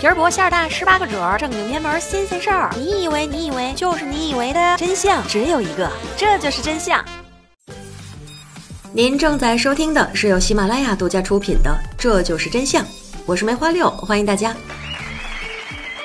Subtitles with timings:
[0.00, 2.70] 皮儿薄馅儿大，十八个褶儿，正经偏门新鲜事儿。
[2.76, 7.04] 你以为你以为就是你以为的真相只有一个，这就是真相。
[8.92, 12.84] 您正在收听的是由喜马拉雅独家出品的《这就是真相》，
[13.26, 14.54] 我是梅花六，欢迎大家。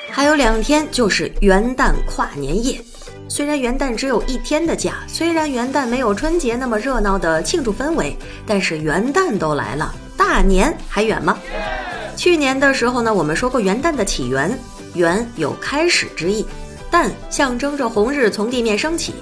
[0.10, 2.82] 还有两天就是元旦跨年夜，
[3.30, 11.38] 虽然元旦只有一天的假，虽然元旦没有春节那么热闹的庆祝氛围，但是元旦都来了，大年还远吗？
[12.23, 14.57] 去年的时候呢，我们说过元旦的起源，
[14.93, 16.45] 元有开始之意，
[16.89, 19.15] 旦象征着红日从地面升起，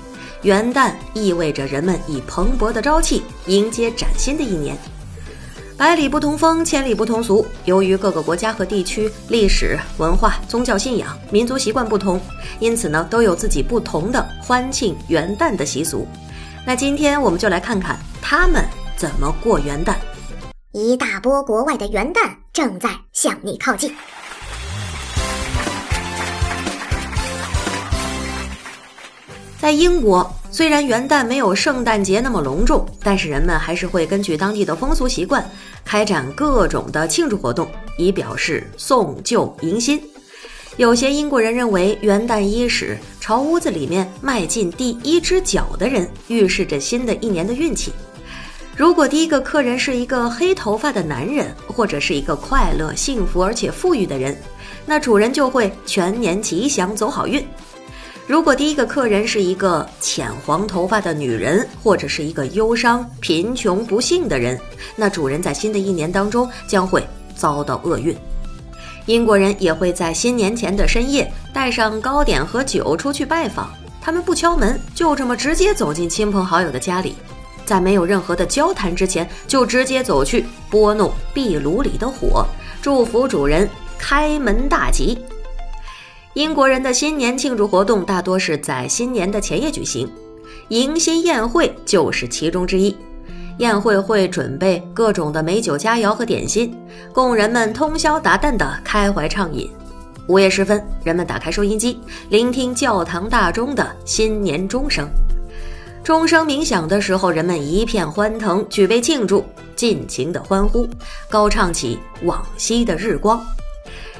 [0.43, 4.77] 元旦意味着人们以蓬勃的朝气迎接崭新的一年。
[5.75, 7.43] 百里不同风，千里不同俗。
[7.65, 12.21] 由于各个国家和地区历史文化、宗教信仰、民族习惯不同，
[12.59, 16.07] 因此呢，都有自己不同的欢庆元旦的习俗。
[16.67, 18.63] 那今天我们就来看看他们
[18.95, 19.95] 怎么过元旦。
[20.71, 23.89] 一大波国外的元旦正在向你靠近。
[29.57, 35.49] 在英国，虽然元旦没有圣诞节那么隆重，但是人们还是会根据当地的风俗习惯，
[35.85, 40.01] 开展各种的庆祝活动，以表示送旧迎新。
[40.75, 47.93] 有些英国人认为，元旦伊始，朝屋子里面迈进第一只脚的人，预示着新的一年的运气。
[48.75, 54.35] 如果第一个客人是一个黑头发的男人，或者是一个快乐、幸福而且富裕的人，
[54.85, 57.45] 那主人就会全年吉祥，走好运。
[58.27, 64.57] 如果第一个客人是一个浅黄头发的女人，或者是一个忧伤、贫穷、不幸的人，
[64.95, 67.05] 那主人在新的一年当中将会
[67.35, 68.15] 遭到厄运。
[69.05, 73.69] 英国人也会在新年前的深夜带上糕点和酒出去拜访，
[73.99, 77.15] 他们不敲门，就这么直接走进亲朋好友的家里，
[77.71, 82.45] 在没有任何的交谈之前，就直接走去拨弄壁炉里的火，
[82.81, 83.65] 祝福主人
[83.97, 85.17] 开门大吉。
[86.33, 90.05] 英国人的新年庆祝活动大多是在新年的前夜举行，
[90.67, 92.93] 迎新宴会就是其中之一。
[93.59, 96.77] 宴会会准备各种的美酒佳肴和点心，
[97.13, 99.71] 供人们通宵达旦的开怀畅饮。
[100.27, 105.07] 午夜时分，人们打开收音机，聆听教堂大钟的新年钟声。
[106.03, 109.45] 钟声鸣响的时候，人们一片欢腾，举杯庆祝，
[109.75, 110.89] 尽情的欢呼，
[111.29, 113.39] 高唱起往昔的日光。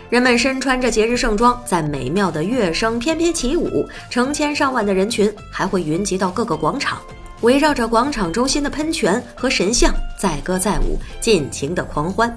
[0.07, 7.01] 人们身穿着节日盛装，在美妙的乐声翩翩起舞，成千上万的人群还会云集到各个广场，
[7.41, 12.35] 围绕着广场中心的喷泉和神像载歌载舞，尽情的狂欢。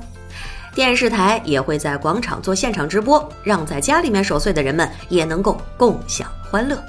[0.74, 6.82] 电视台也会在广场做现场直播，让在家里面守岁的人们也能够共享欢乐。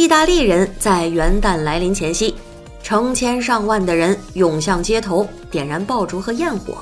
[0.00, 2.34] 意大利人在元旦来临前夕，
[2.82, 6.78] 成千上万的人涌向街头，点燃爆竹和焰火。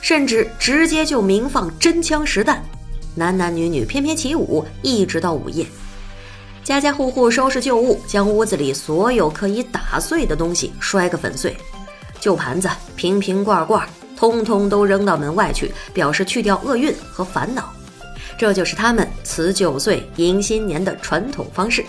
[0.00, 2.64] 甚至直接就鸣放真枪实弹，
[3.14, 5.66] 男男女女翩翩起舞，一直到午夜。
[6.62, 11.54] 家家户户收拾旧物，将屋子里所有可以打碎的东西摔个粉碎，
[12.18, 12.66] 旧盘子、
[12.96, 13.86] 瓶瓶罐罐，
[14.16, 17.70] 通通都扔到门外去，表示去掉厄运和烦恼。
[18.38, 21.84] 这就是他们辞旧岁、迎新年的传统方式。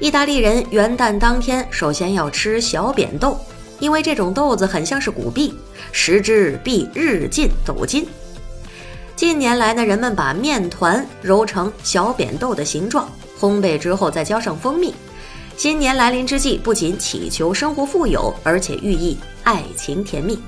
[0.00, 3.38] 意大利人元旦当天首先要吃小扁豆。
[3.78, 5.54] 因为这种豆子很像是古币，
[5.90, 8.06] 食之必日进斗金。
[9.16, 14.94] 近年来呢，人们把面团揉成小扁豆的形状，烘焙之后再浇上蜂蜜。
[15.56, 20.38] 新年来临之际，不仅祈求生活富有，而且寓意爱情甜蜜。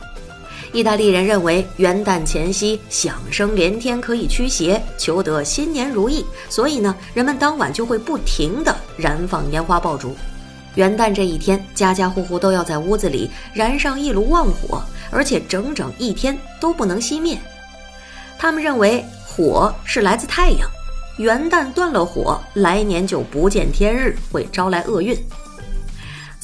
[0.72, 10.16] 意大利人认为元旦前夕响声连天，可以驱邪，求得新年如意，所以呢，人们当晚就会不停地燃放烟花爆竹。
[10.77, 17.38] 元旦这一天，家家户户都要在屋子里燃上一炉旺火，而且整整一天都不能熄灭。
[18.38, 20.66] 他们认为火是来自太阳，
[21.19, 25.15] 元旦断了火，来年就不见天日，会招来厄运。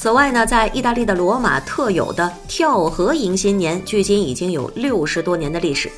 [0.00, 5.90] 此外呢，在意大利的罗马特有的跳河迎新年，距今已经有六十多年的历史。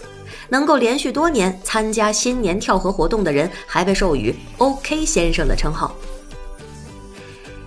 [0.48, 5.94] 能够连续多年参加新年跳河活动的人，还被授予 “OK 先生”的称号。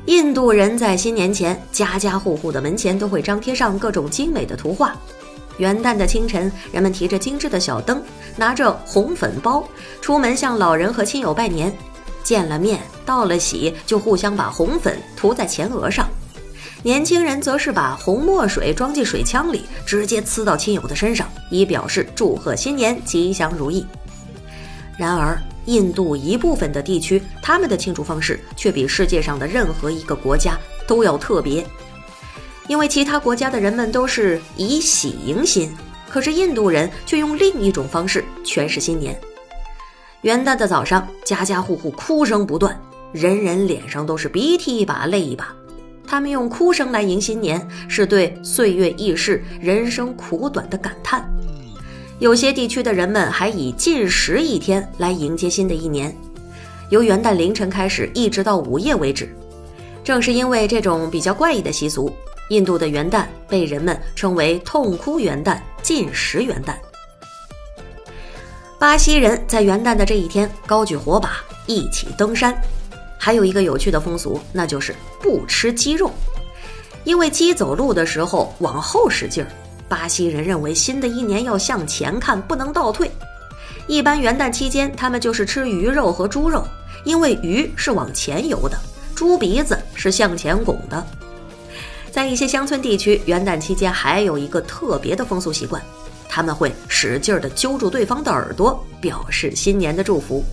[0.08, 4.96] 印度人在新年前，家家户户的门前都会张贴上各种精美的图画。
[5.58, 8.02] 元旦的清晨，人们提着精致的小灯，
[8.36, 9.64] 拿着红粉包，
[10.02, 11.72] 出门向老人和亲友拜年。
[12.24, 16.10] 见了面，道了喜，就互相把红粉涂在前额上。
[16.84, 23.86] 年轻人则是把红墨水装进水枪里，直接呲到亲友的身上，以表示祝贺新年吉祥如意。
[24.98, 31.66] 然而，印度一部分的地区，他们的庆祝方式却比世界上的任何一个国家都要特别，
[32.68, 35.74] 因为其他国家的人们都是以喜迎新，
[36.10, 39.18] 可是印度人却用另一种方式诠释新年。
[40.24, 42.78] 元旦的早上，家家户户哭声不断，
[43.14, 45.56] 人人脸上都是鼻涕一把泪一把。
[46.14, 51.28] 他们用哭声来迎新年，是对岁月易逝、人生苦短的感叹。
[52.20, 56.16] 有些地区的人们还以禁食一天来迎接新的一年，
[56.92, 59.28] 由元旦凌晨开始，一直到午夜为止。
[60.04, 62.14] 正是因为这种比较怪异的习俗，
[62.50, 66.76] 印度的元旦被人们称为“痛哭元旦”“禁食元旦”。
[68.78, 72.56] 巴西人在元旦的这一天高举火把，一起登山。
[73.24, 76.12] 还有一个有趣的风俗，那就是不吃鸡肉，
[77.06, 79.48] 因为鸡走路的时候往后使劲儿。
[79.88, 83.10] 巴西人认为新的一年要向前看，不能倒退。
[83.88, 86.68] 一般元旦期间，他们就是吃鱼肉和猪肉，
[87.06, 88.78] 因为鱼是往前游的，
[89.16, 91.02] 猪鼻子是向前拱的。
[92.12, 95.82] 在一些乡村地区，元旦期间还有一个特别的风俗习惯，
[96.28, 100.44] 他们会使劲儿地揪住对方的耳朵，表示新年的祝福。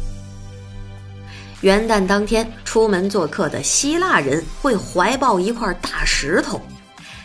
[1.60, 6.60] 元旦当天，出门做客的希腊人会怀抱一块大石头。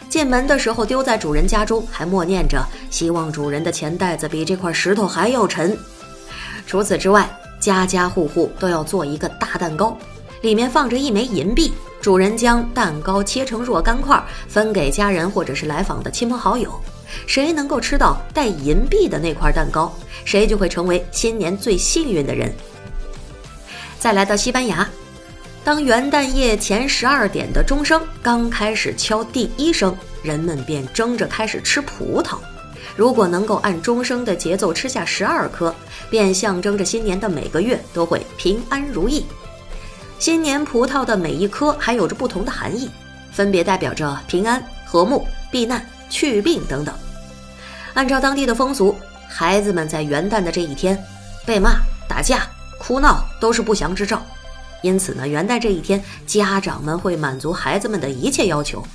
[0.09, 2.61] 进门的时候丢在主人家中，还默念着
[2.91, 5.77] 希望主人的钱袋子比这块石头还要沉。
[6.67, 7.29] 除此之外，
[7.61, 9.97] 家家户户都要做一个大蛋糕，
[10.41, 11.73] 里面放着一枚银币。
[12.01, 16.69] 主人将蛋糕切成若干块，分给家人或者是来访的亲朋好友。
[17.25, 19.91] 谁能够吃到带银币的那块蛋糕，
[20.25, 22.53] 谁就会成为新年最幸运的人。
[24.05, 24.87] 再来到西班牙。
[25.63, 32.37] 当元旦夜前十二点的钟声刚开始敲第一声，人们便争着开始吃葡萄。
[32.95, 35.73] 如果能够按钟声的节奏吃下十二颗，
[36.07, 39.25] 便象征着新年的每个月都会平安如意。
[40.19, 42.87] 新年葡萄的每一颗还有着不同的含义，
[43.31, 46.93] 分别代表着平安、和睦、避难、去病等等。
[47.95, 48.95] 按照当地的风俗，
[49.27, 50.95] 孩子们在元旦的这一天
[51.43, 52.47] 被骂、打架、
[52.79, 54.21] 哭闹都是不祥之兆。
[54.81, 58.85] 因此呢，元旦这一天，家长们会满足孩子们的一切要求。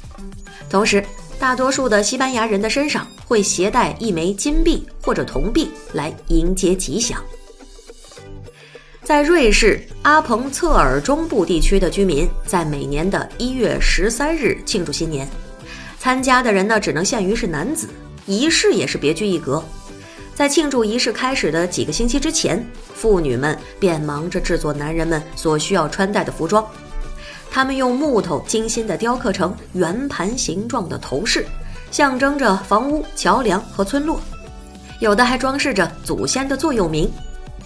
[0.68, 1.04] 同时，
[1.38, 7.20] 大多数的西班牙人的身上会携带一枚金币或者铜币来迎接吉祥。
[9.02, 15.26] 在瑞士阿彭策尔中部地区的居民，在每年的一月十三日庆祝新年，
[15.98, 17.88] 参加的人呢只能限于是男子，
[18.26, 19.64] 仪式也是别具一格。
[20.40, 26.66] 在庆祝仪式开始的几个星期之前，妇女们便忙着制作男人们所需要穿戴的服装。
[27.50, 31.44] 他们用木头精心地雕刻成圆盘形状的头饰，
[31.90, 34.18] 象征着房屋、桥梁和村落。
[34.98, 37.12] 有的还装饰着祖先的座右铭。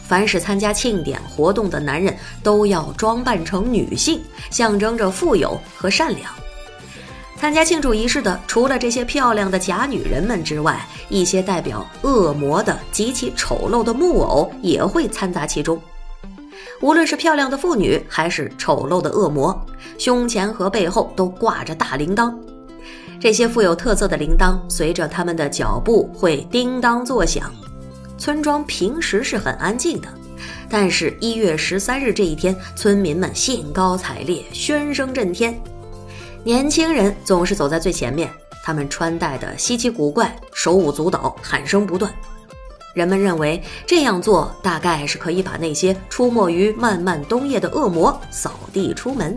[0.02, 2.12] 凡是参加庆典活动的男人
[2.42, 6.28] 都要装扮成女性，象征着富有和善良。
[7.44, 10.80] 参加庆祝仪式的，除了这些漂亮的假女人们之外，
[11.10, 15.78] 一些代表恶魔的极其丑陋的木偶也会掺杂其中。
[16.80, 19.54] 无论是漂亮的妇女，还是丑陋的恶魔，
[19.98, 22.34] 胸前和背后都挂着大铃铛。
[23.20, 27.52] 这些富有特色的铃铛，随着他们的脚步会叮当作响。
[28.16, 30.08] 村庄平时是很安静的，
[30.70, 35.54] 但是一月十三日这一天，村民们兴高采烈，喧声震天。
[36.44, 38.30] 年轻人总是走在最前面，
[38.62, 42.12] 他们穿戴的稀奇古怪，手舞足蹈，喊声不断。
[42.92, 49.34] 人们认为这样做大概是可以把那些出没于漫漫冬夜的恶魔扫地出门。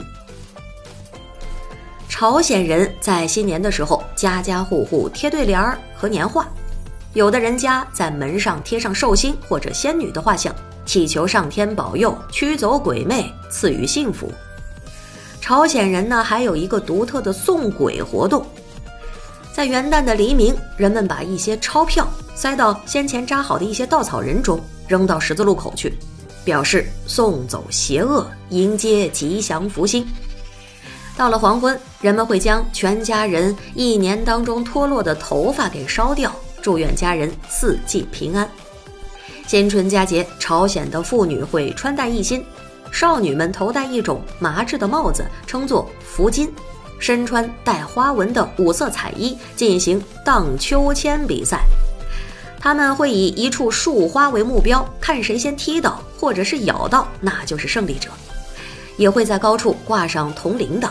[2.09, 6.45] 朝鲜人在新年的时候，家家户户贴对联儿和年画，
[7.13, 10.53] 有的人家在门上贴上寿星或者仙女的画像，
[10.85, 14.29] 祈求上天保佑，驱走鬼魅，赐予幸福。
[15.47, 18.45] 朝鲜人呢，还有一个独特的送鬼活动，
[19.53, 25.97] 在元旦的黎明，人们把一些钞票塞到先前扎好的一些稻草人中，扔到十字路口去，
[26.43, 30.05] 表示送走邪恶，迎接吉祥福星。
[31.15, 36.29] 到了黄昏，人们会将全家人一年当中脱落的头发给烧掉，
[36.61, 38.45] 祝愿家人四季平安。
[39.45, 42.43] 新春佳节，朝鲜的妇女会穿戴一新。
[42.91, 46.47] 少女们头戴一种麻质的帽子，称作福巾；
[46.99, 51.61] 身穿带花纹的五色彩衣，进行荡秋千比赛。
[52.59, 58.09] 他们会以一处树花为目标，看谁先踢到或者是咬到，那就是胜利者。
[58.97, 60.89] 也会在高处挂上铜铃铛，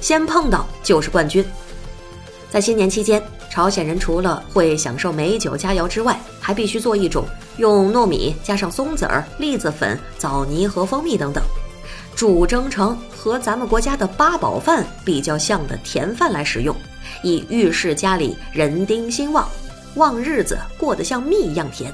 [0.00, 1.44] 先碰到就是冠军。
[2.48, 7.26] 在新年期间，朝鲜人除了会享受美酒佳肴之外，还必须做一种。
[7.58, 11.42] 用糯米加上松子儿、栗子粉、枣泥和蜂蜜等等，
[12.16, 16.74] 煮蒸成和咱们国家的八宝饭比较像的甜饭来食用，
[17.22, 19.48] 以预示家里人丁兴旺。
[19.96, 21.92] 旺日子过得像蜜一样甜。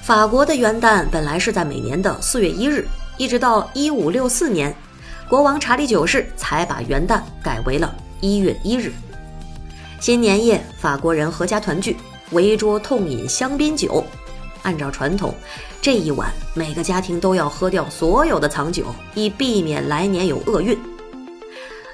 [0.00, 2.86] 法国的元旦本来是在每年的四月一日，
[3.16, 4.72] 一直到一五六四年，
[5.28, 8.92] 国王查理九世才把元旦改为了一月一日。
[10.00, 11.96] 新年夜，法国人阖家团聚，
[12.32, 14.04] 围桌痛饮香槟酒。
[14.62, 15.34] 按照传统，
[15.80, 20.78] 这一晚每个家庭都要喝掉所有的藏酒，以避免来年有厄运。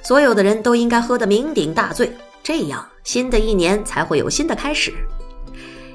[0.02, 2.10] 所有的人都应该喝得酩酊大醉，
[2.42, 4.92] 这样新的一年才会有新的开始。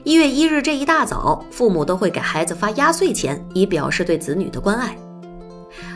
[0.04, 4.98] 一月一日这一大早，父母都会给孩子发压岁钱，以表示对子女的关爱。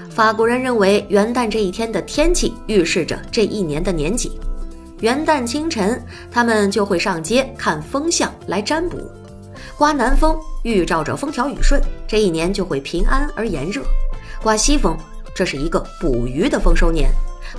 [0.10, 4.32] 法国人认为元旦这一天的天气预示着这一年的年景。
[5.02, 8.98] 元旦清晨，他们就会上街看风向来占卜。
[9.78, 13.84] 刮南风预兆着风调雨顺，这一年就会平安而炎热；
[14.42, 14.98] 刮西风，
[15.36, 17.10] 这是一个捕鱼的丰收年；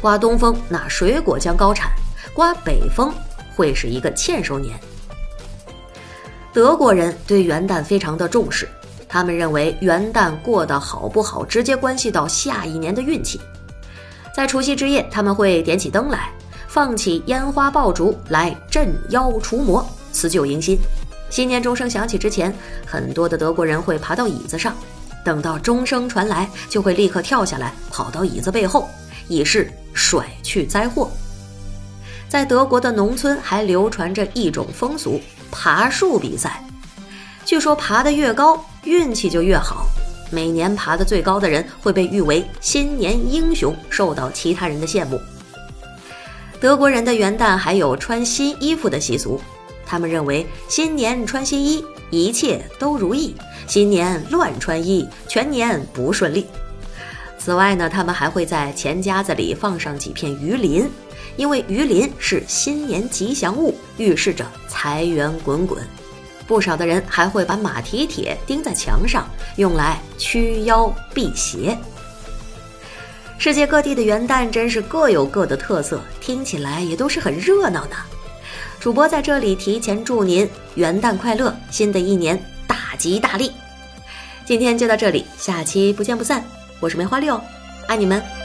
[0.00, 1.90] 刮东风，那水果将高产；
[2.34, 3.14] 刮北风，
[3.54, 4.76] 会是一个欠收年。
[6.52, 8.68] 德国人对元旦非常的重视，
[9.08, 13.40] 他们认为元旦过得好不好，直接关系到下一年的运气。
[14.34, 16.30] 在除夕之夜，他们会点起灯来，
[16.78, 20.78] 放起烟花爆竹来镇妖除魔、辞旧迎新。
[21.28, 22.54] 新年钟声响起之前，
[22.86, 24.76] 很多的德国人会爬到椅子上，
[25.24, 28.88] 等到钟声传来，就会立刻跳下来，跑到椅子背后，
[29.26, 31.10] 以示甩去灾祸。
[32.28, 35.20] 在德国的农村还流传着一种风俗——
[35.50, 36.62] 爬树比赛。
[37.44, 39.84] 据说爬得越高，运气就越好。
[40.30, 45.20] 每年爬得最高的人会被誉为新年英雄，受到其他人的羡慕。
[46.60, 49.40] 德国人的元旦还有穿新衣服的习俗。
[49.86, 53.32] 他们认为新年穿新衣，一切都如意；
[53.66, 56.46] 新年乱穿衣，全年不顺利。
[57.38, 60.90] 此外呢，他们还会在钱夹子里放上几片鱼鳞，
[61.36, 65.80] 因为鱼鳞是新年吉祥物，预示着财源滚滚。
[66.46, 71.78] 不少的人还会把马蹄铁钉在墙上，用来驱妖辟邪。
[73.38, 77.94] 世界各地的元旦真是各有各的特色，听起来也都是很热闹的。
[78.80, 83.52] 主播在这里提前祝您元旦快乐，新的一年大吉大利。
[84.44, 86.44] 今天就到这里，下期不见不散。
[86.80, 87.40] 我是梅花六，
[87.86, 88.37] 爱你们。